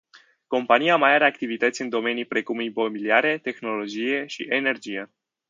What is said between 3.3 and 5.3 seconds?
tehnologie și energie.